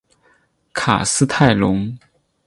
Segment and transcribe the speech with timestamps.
[0.73, 1.95] 卡斯泰龙。